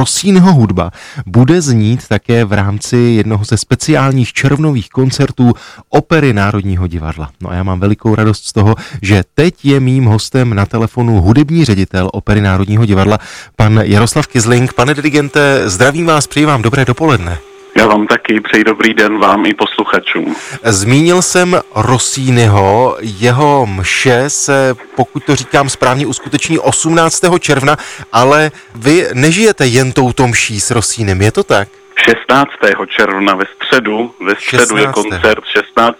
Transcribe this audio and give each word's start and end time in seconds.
Rosínho 0.00 0.52
hudba 0.52 0.90
bude 1.26 1.62
znít 1.62 2.08
také 2.08 2.44
v 2.44 2.52
rámci 2.52 2.96
jednoho 2.96 3.44
ze 3.44 3.56
speciálních 3.56 4.32
červnových 4.32 4.88
koncertů 4.88 5.52
Opery 5.88 6.32
Národního 6.32 6.86
divadla. 6.86 7.30
No 7.40 7.50
a 7.50 7.54
já 7.54 7.62
mám 7.62 7.80
velikou 7.80 8.14
radost 8.14 8.46
z 8.46 8.52
toho, 8.52 8.74
že 9.02 9.24
teď 9.34 9.64
je 9.64 9.80
mým 9.80 10.04
hostem 10.04 10.54
na 10.54 10.66
telefonu 10.66 11.20
hudební 11.20 11.64
ředitel 11.64 12.10
Opery 12.12 12.40
Národního 12.40 12.86
divadla, 12.86 13.18
pan 13.56 13.80
Jaroslav 13.84 14.26
Kizling. 14.26 14.72
Pane 14.72 14.94
dirigente, 14.94 15.62
zdravím 15.68 16.06
vás, 16.06 16.26
přeji 16.26 16.46
vám 16.46 16.62
dobré 16.62 16.84
dopoledne. 16.84 17.49
Já 17.80 17.86
vám 17.86 18.06
taky 18.06 18.40
přeji 18.40 18.64
dobrý 18.64 18.94
den 18.94 19.18
vám 19.18 19.46
i 19.46 19.54
posluchačům. 19.54 20.36
Zmínil 20.62 21.22
jsem 21.22 21.60
Rosínyho, 21.74 22.96
jeho 23.00 23.66
mše 23.66 24.30
se, 24.30 24.74
pokud 24.96 25.24
to 25.24 25.36
říkám 25.36 25.68
správně, 25.68 26.06
uskuteční 26.06 26.58
18. 26.58 27.24
června, 27.38 27.76
ale 28.12 28.50
vy 28.74 29.08
nežijete 29.14 29.66
jen 29.66 29.92
touto 29.92 30.26
mší 30.26 30.60
s 30.60 30.70
Rosínem, 30.70 31.22
je 31.22 31.32
to 31.32 31.42
tak? 31.42 31.68
16. 32.04 32.50
června 32.96 33.34
ve 33.34 33.44
středu, 33.56 34.14
ve 34.26 34.34
středu 34.34 34.76
16. 34.76 34.80
je 34.80 34.86
koncert 34.86 35.44
16. 35.44 35.98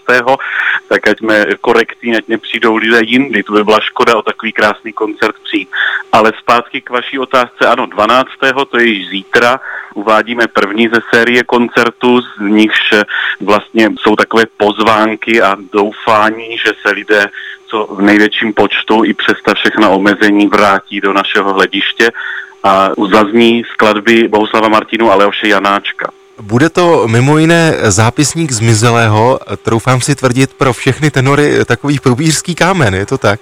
tak 0.93 1.09
ať 1.09 1.19
jsme 1.19 1.45
korektní, 1.61 2.17
ať 2.17 2.29
nepřijdou 2.29 2.77
lidé 2.77 3.01
jindy, 3.03 3.43
to 3.43 3.53
by 3.53 3.65
byla 3.65 3.80
škoda 3.80 4.17
o 4.17 4.23
takový 4.23 4.53
krásný 4.53 4.93
koncert 4.93 5.35
přijít. 5.45 5.69
Ale 6.13 6.33
zpátky 6.39 6.80
k 6.80 6.91
vaší 6.91 7.19
otázce, 7.19 7.66
ano, 7.66 7.87
12. 7.87 8.29
to 8.71 8.79
je 8.79 8.87
již 8.87 9.09
zítra, 9.09 9.61
uvádíme 9.95 10.47
první 10.47 10.89
ze 10.89 11.01
série 11.15 11.45
koncertů, 11.45 12.21
z 12.21 12.27
nichž 12.41 12.95
vlastně 13.41 13.91
jsou 14.01 14.16
takové 14.16 14.45
pozvánky 14.57 15.43
a 15.43 15.57
doufání, 15.73 16.59
že 16.59 16.73
se 16.83 16.91
lidé 16.95 17.30
co 17.66 17.87
v 17.87 18.02
největším 18.02 18.52
počtu 18.52 19.05
i 19.05 19.15
přes 19.15 19.35
ta 19.45 19.55
všechna 19.55 19.88
omezení 19.88 20.47
vrátí 20.47 21.01
do 21.01 21.13
našeho 21.13 21.52
hlediště 21.52 22.13
a 22.63 22.91
zazní 23.11 23.65
skladby 23.73 24.29
Bohuslava 24.29 24.69
Martinu 24.69 25.11
a 25.11 25.15
Leoše 25.15 25.49
Janáčka. 25.49 26.11
Bude 26.41 26.71
to 26.71 27.09
mimo 27.09 27.39
jiné 27.39 27.75
zápisník 27.83 28.52
zmizelého, 28.52 29.41
troufám 29.63 30.01
si 30.01 30.15
tvrdit 30.15 30.55
pro 30.55 30.73
všechny 30.73 31.10
tenory 31.10 31.65
takový 31.65 31.99
průbířský 31.99 32.55
kámen, 32.55 32.95
je 32.95 33.07
to 33.07 33.19
tak? 33.19 33.41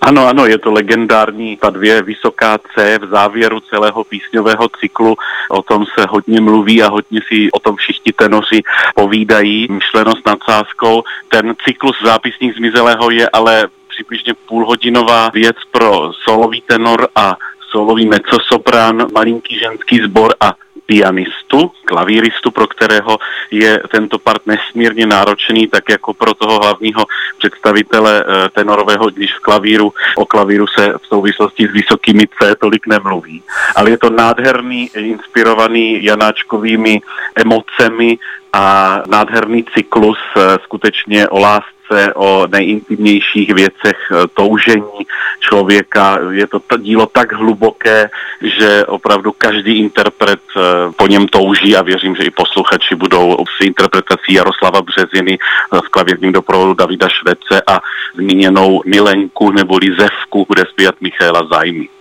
Ano, 0.00 0.26
ano, 0.26 0.46
je 0.46 0.58
to 0.58 0.72
legendární 0.72 1.56
ta 1.56 1.70
dvě 1.70 2.02
vysoká 2.02 2.58
C 2.74 2.98
v 2.98 3.08
závěru 3.08 3.60
celého 3.60 4.04
písňového 4.04 4.68
cyklu. 4.80 5.16
O 5.48 5.62
tom 5.62 5.84
se 5.98 6.06
hodně 6.08 6.40
mluví 6.40 6.82
a 6.82 6.88
hodně 6.88 7.20
si 7.28 7.52
o 7.52 7.58
tom 7.58 7.76
všichni 7.76 8.12
tenoři 8.12 8.62
povídají. 8.94 9.68
Myšleno 9.70 10.12
s 10.12 10.24
nadsázkou. 10.26 11.02
Ten 11.28 11.54
cyklus 11.64 11.96
zápisník 12.04 12.56
zmizelého 12.56 13.10
je 13.10 13.28
ale 13.32 13.68
přibližně 13.88 14.34
půlhodinová 14.48 15.30
věc 15.34 15.56
pro 15.70 16.12
solový 16.24 16.60
tenor 16.60 17.08
a 17.16 17.36
solový 17.70 18.06
mezzosoprán, 18.06 19.06
malinký 19.14 19.58
ženský 19.58 20.00
sbor 20.04 20.34
a 20.40 20.52
pianistu, 20.86 21.70
klavíristu, 21.84 22.50
pro 22.50 22.66
kterého 22.66 23.18
je 23.50 23.82
tento 23.90 24.18
part 24.18 24.46
nesmírně 24.46 25.06
náročný, 25.06 25.68
tak 25.68 25.88
jako 25.88 26.14
pro 26.14 26.34
toho 26.34 26.58
hlavního 26.58 27.04
představitele 27.38 28.24
eh, 28.24 28.48
tenorového, 28.48 29.10
když 29.10 29.34
v 29.34 29.40
klavíru, 29.40 29.92
o 30.16 30.26
klavíru 30.26 30.66
se 30.66 30.94
v 31.02 31.06
souvislosti 31.06 31.66
s 31.68 31.72
vysokými 31.72 32.26
C 32.26 32.54
tolik 32.54 32.86
nemluví. 32.86 33.42
Ale 33.76 33.90
je 33.90 33.98
to 33.98 34.10
nádherný, 34.10 34.90
inspirovaný 34.94 36.04
Janáčkovými 36.04 37.00
emocemi 37.34 38.18
a 38.54 39.02
nádherný 39.06 39.64
cyklus 39.74 40.18
eh, 40.36 40.58
skutečně 40.62 41.28
o 41.28 41.38
lásce 41.38 42.14
o 42.14 42.46
nejintimnějších 42.46 43.54
věcech 43.54 43.98
eh, 44.10 44.26
toužení 44.34 45.06
člověka. 45.40 46.18
Je 46.30 46.46
to 46.46 46.60
dílo 46.78 47.06
tak 47.06 47.32
hluboké, 47.32 48.10
že 48.42 48.86
opravdu 48.86 49.32
každý 49.32 49.78
interpret 49.78 50.40
eh, 50.56 50.60
po 50.96 51.06
něm 51.06 51.26
touží 51.28 51.76
a 51.76 51.82
věřím, 51.82 52.16
že 52.16 52.22
i 52.22 52.30
posluchači 52.30 52.94
budou 52.94 53.36
s 53.58 53.64
interpretací 53.64 54.32
Jaroslava 54.32 54.82
Březiny 54.82 55.38
s 55.84 55.88
klavírním 55.88 56.32
doprovodu 56.32 56.74
Davida 56.74 57.08
Švece 57.08 57.62
a 57.66 57.80
zmíněnou 58.14 58.82
Milenku 58.86 59.50
nebo 59.50 59.76
Lizevku 59.76 60.46
bude 60.48 60.64
zpívat 60.70 60.94
Michaela 61.00 61.46
Zajmy. 61.52 61.93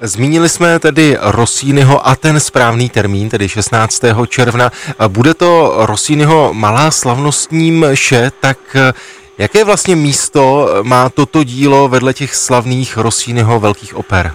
Zmínili 0.00 0.48
jsme 0.48 0.78
tedy 0.78 1.16
Rosínyho 1.20 2.08
a 2.08 2.16
ten 2.16 2.40
správný 2.40 2.88
termín, 2.88 3.28
tedy 3.28 3.48
16. 3.48 4.02
června. 4.28 4.70
Bude 5.08 5.34
to 5.34 5.74
Rosínyho 5.76 6.54
malá 6.54 6.90
slavnostní 6.90 7.72
mše, 7.72 8.30
tak 8.40 8.76
Jaké 9.38 9.64
vlastně 9.64 9.96
místo 9.96 10.68
má 10.82 11.08
toto 11.08 11.44
dílo 11.44 11.88
vedle 11.88 12.14
těch 12.14 12.34
slavných 12.34 12.96
Rossiniho 12.96 13.60
velkých 13.60 13.94
oper? 13.94 14.34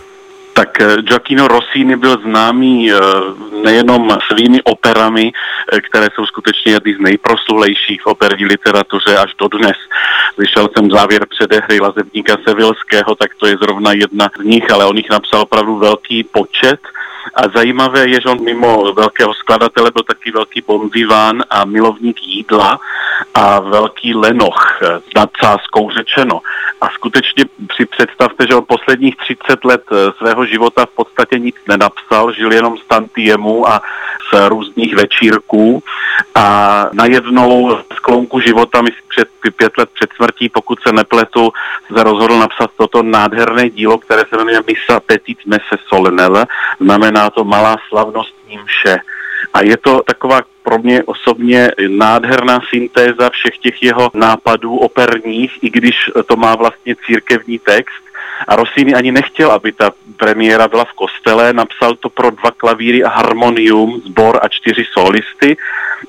Tak 0.53 0.81
eh, 0.81 1.01
Giacchino 1.01 1.47
Rossini 1.47 1.95
byl 1.95 2.21
známý 2.21 2.91
eh, 2.91 2.97
nejenom 3.63 4.17
svými 4.31 4.61
operami, 4.63 5.31
eh, 5.73 5.81
které 5.81 6.07
jsou 6.15 6.25
skutečně 6.25 6.71
jedny 6.71 6.95
z 6.95 6.99
nejproslulejších 6.99 8.01
v 8.01 8.07
operní 8.07 8.45
literatuře 8.45 9.17
až 9.17 9.31
do 9.37 9.47
dnes. 9.47 9.77
Slyšel 10.33 10.69
jsem 10.73 10.91
závěr 10.91 11.25
předehry 11.29 11.79
Lazebníka 11.79 12.37
Sevilského, 12.47 13.15
tak 13.15 13.35
to 13.35 13.47
je 13.47 13.57
zrovna 13.57 13.91
jedna 13.91 14.29
z 14.39 14.43
nich, 14.43 14.71
ale 14.71 14.85
on 14.85 14.97
jich 14.97 15.09
napsal 15.09 15.41
opravdu 15.41 15.77
velký 15.77 16.23
počet. 16.23 16.79
A 17.35 17.41
zajímavé 17.55 17.99
je, 18.09 18.21
že 18.21 18.29
on 18.29 18.43
mimo 18.43 18.93
velkého 18.93 19.33
skladatele 19.33 19.91
byl 19.91 20.03
taky 20.03 20.31
velký 20.31 20.61
bonviván 20.67 21.43
a 21.49 21.65
milovník 21.65 22.17
jídla 22.23 22.79
a 23.33 23.59
velký 23.59 24.15
lenoch, 24.15 24.79
s 24.81 25.13
nadsázkou 25.15 25.89
řečeno. 25.91 26.41
A 26.81 26.89
skutečně 26.89 27.45
si 27.75 27.85
představte, 27.85 28.45
že 28.49 28.55
on 28.55 28.63
posledních 28.67 29.15
30 29.15 29.65
let 29.65 29.83
eh, 29.91 30.11
svého 30.17 30.45
života 30.45 30.85
v 30.85 30.95
podstatě 30.95 31.39
nic 31.39 31.55
nenapsal, 31.67 32.33
žil 32.33 32.53
jenom 32.53 32.77
z 32.77 32.85
tantiemu 32.85 33.67
a 33.67 33.81
různých 34.47 34.95
večírků 34.95 35.83
a 36.35 36.89
najednou 36.93 37.77
z 37.95 37.99
klonku 37.99 38.39
života, 38.39 38.81
mi 38.81 38.89
před 39.07 39.27
pět 39.57 39.77
let 39.77 39.89
před 39.93 40.09
smrtí, 40.15 40.49
pokud 40.49 40.79
se 40.87 40.93
nepletu, 40.93 41.51
se 41.97 42.03
rozhodl 42.03 42.39
napsat 42.39 42.71
toto 42.77 43.03
nádherné 43.03 43.69
dílo, 43.69 43.97
které 43.97 44.23
se 44.29 44.37
jmenuje 44.37 44.63
Misa 44.67 44.99
Petit 44.99 45.45
Messe 45.45 45.77
Solennelle, 45.87 46.45
znamená 46.79 47.29
to 47.29 47.43
malá 47.43 47.77
slavnostní 47.89 48.59
mše. 48.65 48.97
A 49.53 49.61
je 49.61 49.77
to 49.77 50.01
taková 50.05 50.41
pro 50.63 50.77
mě 50.77 51.03
osobně 51.03 51.71
nádherná 51.87 52.59
syntéza 52.69 53.29
všech 53.29 53.57
těch 53.57 53.83
jeho 53.83 54.11
nápadů 54.13 54.77
operních, 54.77 55.63
i 55.63 55.69
když 55.69 55.95
to 56.25 56.35
má 56.35 56.55
vlastně 56.55 56.95
církevní 57.05 57.59
text. 57.59 58.03
A 58.47 58.55
Rossini 58.55 58.93
ani 58.93 59.11
nechtěl, 59.11 59.51
aby 59.51 59.71
ta 59.71 59.91
premiéra 60.17 60.67
byla 60.67 60.85
v 60.85 60.93
kostele, 60.93 61.53
napsal 61.53 61.95
to 61.95 62.09
pro 62.09 62.29
dva 62.29 62.51
klavíry 62.51 63.03
a 63.03 63.09
harmonium, 63.09 64.01
sbor 64.05 64.39
a 64.41 64.47
čtyři 64.47 64.85
solisty 64.93 65.57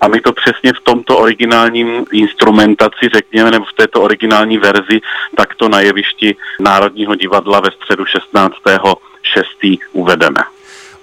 a 0.00 0.09
my 0.09 0.21
to 0.21 0.33
přesně 0.33 0.72
v 0.72 0.84
tomto 0.84 1.19
originálním 1.19 2.05
instrumentaci, 2.12 3.09
řekněme, 3.15 3.50
nebo 3.50 3.65
v 3.65 3.72
této 3.72 4.03
originální 4.03 4.59
verzi, 4.59 5.00
takto 5.37 5.69
na 5.69 5.81
jevišti 5.81 6.37
Národního 6.61 7.15
divadla 7.15 7.61
ve 7.61 7.71
středu 7.71 8.05
16. 8.05 8.55
6. 9.22 9.47
uvedeme. 9.93 10.41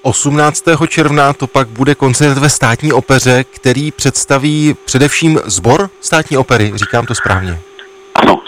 18. 0.02 0.64
června 0.88 1.34
to 1.34 1.48
pak 1.48 1.68
bude 1.68 1.96
koncert 1.96 2.38
ve 2.38 2.50
státní 2.50 2.94
opeře, 2.94 3.44
který 3.44 3.92
představí 3.92 4.76
především 4.86 5.40
sbor 5.46 5.90
státní 6.02 6.38
opery, 6.38 6.72
říkám 6.76 7.06
to 7.06 7.16
správně. 7.16 7.60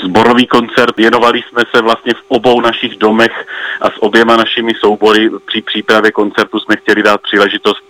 Zborový 0.03 0.47
koncert. 0.47 0.97
Věnovali 0.97 1.41
jsme 1.41 1.63
se 1.75 1.81
vlastně 1.81 2.13
v 2.13 2.23
obou 2.27 2.61
našich 2.61 2.97
domech 2.97 3.45
a 3.81 3.89
s 3.89 4.03
oběma 4.03 4.37
našimi 4.37 4.73
soubory 4.79 5.29
při 5.45 5.61
přípravě 5.61 6.11
koncertu 6.11 6.59
jsme 6.59 6.75
chtěli 6.75 7.03
dát 7.03 7.21
příležitost 7.21 7.83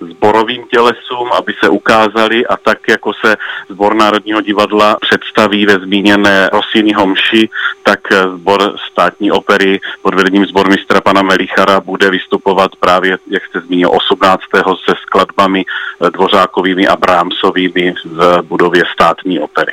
zborovým 0.00 0.62
eh, 0.62 0.68
tělesům, 0.70 1.32
aby 1.32 1.54
se 1.62 1.68
ukázali 1.68 2.46
a 2.46 2.56
tak, 2.56 2.78
jako 2.88 3.12
se 3.24 3.36
zbor 3.68 3.94
Národního 3.94 4.40
divadla 4.40 4.96
představí 5.00 5.66
ve 5.66 5.78
zmíněné 5.78 6.50
Rosínyho 6.52 7.06
mši, 7.06 7.48
tak 7.82 8.00
zbor 8.36 8.58
eh, 8.62 8.78
státní 8.92 9.32
opery 9.32 9.80
pod 10.02 10.14
vedením 10.14 10.46
zbormistra 10.46 11.00
pana 11.00 11.22
Melichara 11.22 11.80
bude 11.80 12.10
vystupovat 12.10 12.76
právě, 12.76 13.18
jak 13.26 13.46
jste 13.46 13.60
zmínil, 13.60 13.90
18. 13.92 14.42
se 14.84 14.94
skladbami 15.02 15.64
eh, 15.64 16.10
dvořákovými 16.10 16.86
a 16.86 16.96
brámsovými 16.96 17.94
v 18.04 18.42
budově 18.42 18.82
státní 18.92 19.40
opery. 19.40 19.72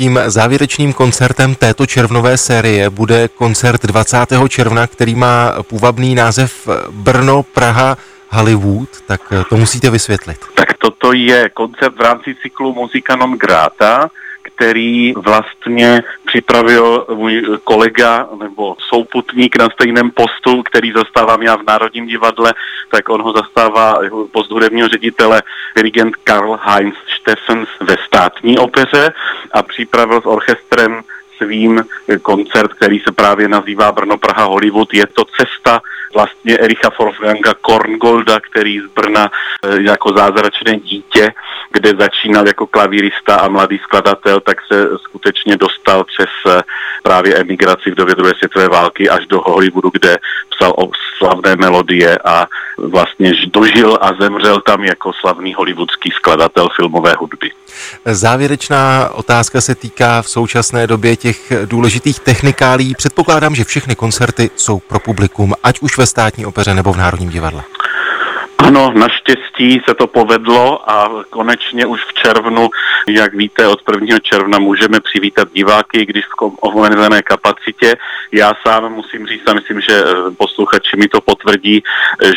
Tím 0.00 0.20
závěrečným 0.26 0.92
koncertem 0.92 1.54
této 1.54 1.86
červnové 1.86 2.36
série 2.36 2.90
bude 2.90 3.28
koncert 3.28 3.86
20. 3.86 4.16
června, 4.48 4.86
který 4.86 5.14
má 5.14 5.62
půvabný 5.62 6.14
název 6.14 6.68
Brno, 6.90 7.42
Praha, 7.42 7.98
Hollywood, 8.28 8.88
tak 9.06 9.32
to 9.48 9.56
musíte 9.56 9.90
vysvětlit. 9.90 10.38
Tak 10.54 10.68
toto 10.78 11.12
je 11.12 11.48
koncert 11.48 11.96
v 11.96 12.00
rámci 12.00 12.34
cyklu 12.42 12.74
Muzika 12.74 13.16
non 13.16 13.32
grata, 13.32 14.10
který 14.60 15.12
vlastně 15.16 16.02
připravil 16.26 17.06
můj 17.14 17.58
kolega 17.64 18.28
nebo 18.40 18.76
souputník 18.88 19.56
na 19.56 19.70
stejném 19.70 20.10
postu, 20.10 20.62
který 20.62 20.92
zastávám 20.92 21.42
já 21.42 21.56
v 21.56 21.66
Národním 21.66 22.06
divadle, 22.06 22.54
tak 22.90 23.08
on 23.08 23.22
ho 23.22 23.32
zastává 23.32 23.98
post 24.32 24.50
hudebního 24.50 24.88
ředitele 24.88 25.42
dirigent 25.76 26.16
Karl 26.16 26.58
Heinz 26.62 26.94
Steffens 27.20 27.68
ve 27.80 27.96
státní 28.06 28.58
opeře 28.58 29.12
a 29.52 29.62
připravil 29.62 30.20
s 30.20 30.26
orchestrem 30.26 31.02
svým 31.40 31.84
koncert, 32.22 32.72
který 32.72 33.00
se 33.00 33.12
právě 33.12 33.48
nazývá 33.48 33.92
Brno 33.92 34.18
Praha 34.18 34.44
Hollywood. 34.44 34.94
Je 34.94 35.06
to 35.06 35.24
cesta 35.24 35.80
vlastně 36.14 36.58
Ericha 36.58 36.90
Wolfganga 36.98 37.54
Korngolda, 37.60 38.40
který 38.40 38.80
z 38.80 38.86
Brna 38.94 39.30
e, 39.64 39.82
jako 39.82 40.12
zázračné 40.16 40.76
dítě, 40.76 41.32
kde 41.70 41.90
začínal 41.98 42.46
jako 42.46 42.66
klavírista 42.66 43.34
a 43.36 43.48
mladý 43.48 43.78
skladatel, 43.78 44.40
tak 44.40 44.56
se 44.72 44.88
skutečně 45.02 45.56
dostal 45.56 46.04
přes 46.04 46.30
e, 46.46 46.62
právě 47.02 47.34
emigraci 47.34 47.90
v 47.90 47.94
době 47.94 48.14
druhé 48.14 48.32
světové 48.38 48.68
války 48.68 49.08
až 49.08 49.26
do 49.26 49.40
Hollywoodu, 49.40 49.90
kde 49.92 50.18
psal 50.50 50.74
o 50.76 50.90
slavné 51.18 51.56
melodie 51.56 52.18
a 52.24 52.46
vlastně 52.88 53.32
dožil 53.52 53.98
a 54.00 54.10
zemřel 54.20 54.60
tam 54.60 54.84
jako 54.84 55.12
slavný 55.20 55.54
hollywoodský 55.54 56.10
skladatel 56.10 56.68
filmové 56.76 57.14
hudby. 57.18 57.50
Závěrečná 58.04 59.10
otázka 59.14 59.60
se 59.60 59.74
týká 59.74 60.22
v 60.22 60.28
současné 60.28 60.86
době 60.86 61.16
těch 61.16 61.52
důležitých 61.64 62.20
technikálí. 62.20 62.94
Předpokládám, 62.94 63.54
že 63.54 63.64
všechny 63.64 63.96
koncerty 63.96 64.50
jsou 64.56 64.78
pro 64.78 65.00
publikum, 65.00 65.54
ať 65.62 65.80
už 65.80 65.98
ve 65.98 66.06
státní 66.06 66.46
opeře 66.46 66.74
nebo 66.74 66.92
v 66.92 66.96
Národním 66.96 67.30
divadle. 67.30 67.62
Ano, 68.70 68.92
naštěstí 68.94 69.82
se 69.88 69.94
to 69.94 70.06
povedlo 70.06 70.90
a 70.90 71.10
konečně 71.30 71.86
už 71.86 72.04
v 72.04 72.12
červnu, 72.12 72.68
jak 73.08 73.34
víte, 73.34 73.66
od 73.66 73.80
1. 73.92 74.18
června 74.18 74.58
můžeme 74.58 75.00
přivítat 75.00 75.48
diváky, 75.52 76.06
když 76.06 76.24
v 76.26 76.52
omezené 76.60 77.22
kapacitě. 77.22 77.96
Já 78.32 78.52
sám 78.66 78.92
musím 78.92 79.26
říct 79.26 79.48
a 79.48 79.54
myslím, 79.54 79.80
že 79.80 79.92
eh, 79.92 80.30
posluchači 80.36 80.96
mi 80.96 81.08
to 81.08 81.20
potvrdí, 81.20 81.82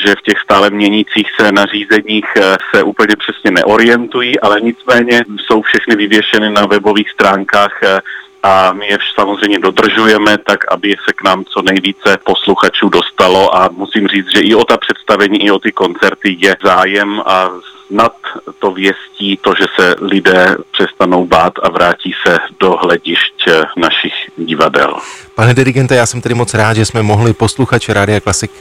že 0.05 0.15
v 0.15 0.21
těch 0.21 0.39
stále 0.39 0.69
měnících 0.69 1.27
se 1.39 1.51
nařízeních 1.51 2.25
eh, 2.37 2.57
se 2.75 2.83
úplně 2.83 3.15
přesně 3.15 3.51
neorientují, 3.51 4.39
ale 4.39 4.61
nicméně 4.61 5.21
jsou 5.37 5.61
všechny 5.61 5.95
vyvěšeny 5.95 6.49
na 6.49 6.65
webových 6.65 7.09
stránkách 7.09 7.83
eh, 7.83 7.99
a 8.43 8.73
my 8.73 8.87
je 8.87 8.97
samozřejmě 9.15 9.59
dodržujeme 9.59 10.37
tak, 10.37 10.71
aby 10.71 10.95
se 11.07 11.13
k 11.13 11.23
nám 11.23 11.45
co 11.45 11.61
nejvíce 11.61 12.17
posluchačů 12.23 12.89
dostalo 12.89 13.55
a 13.55 13.69
musím 13.71 14.07
říct, 14.07 14.27
že 14.35 14.41
i 14.41 14.55
o 14.55 14.63
ta 14.63 14.77
představení, 14.77 15.45
i 15.45 15.51
o 15.51 15.59
ty 15.59 15.71
koncerty 15.71 16.37
je 16.39 16.55
zájem 16.63 17.21
a 17.25 17.49
snad 17.87 18.13
to 18.59 18.71
věstí 18.71 19.39
to, 19.41 19.53
že 19.59 19.65
se 19.79 19.95
lidé 20.01 20.57
přestanou 20.71 21.25
bát 21.25 21.53
a 21.63 21.69
vrátí 21.69 22.13
se 22.27 22.37
do 22.59 22.71
hledišť 22.71 23.49
našich 23.77 24.13
divadel. 24.37 24.95
Pane 25.35 25.53
dirigente, 25.53 25.95
já 25.95 26.05
jsem 26.05 26.21
tedy 26.21 26.35
moc 26.35 26.53
rád, 26.53 26.73
že 26.73 26.85
jsme 26.85 27.03
mohli 27.03 27.33
posluchače 27.33 27.93
Rádia 27.93 28.19
Klasik 28.19 28.51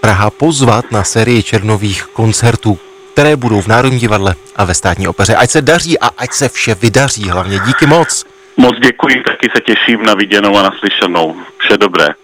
Praha 0.00 0.30
pozvat 0.30 0.92
na 0.92 1.04
sérii 1.04 1.42
černových 1.42 2.04
koncertů, 2.04 2.78
které 3.12 3.36
budou 3.36 3.60
v 3.60 3.66
Národním 3.66 4.00
divadle 4.00 4.34
a 4.56 4.64
ve 4.64 4.74
státní 4.74 5.08
opeře. 5.08 5.36
Ať 5.36 5.50
se 5.50 5.62
daří 5.62 5.98
a 5.98 6.10
ať 6.18 6.32
se 6.32 6.48
vše 6.48 6.74
vydaří. 6.74 7.30
Hlavně 7.30 7.58
díky 7.66 7.86
moc. 7.86 8.24
Moc 8.56 8.78
děkuji, 8.78 9.22
taky 9.22 9.50
se 9.56 9.60
těším 9.60 10.02
na 10.02 10.14
viděnou 10.14 10.56
a 10.56 10.62
naslyšenou. 10.62 11.36
Vše 11.58 11.76
dobré. 11.76 12.21